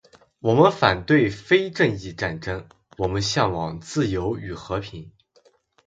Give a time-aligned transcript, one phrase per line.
[0.39, 2.67] 我们反对非正义战争，
[2.97, 5.11] 我们向往自由与和平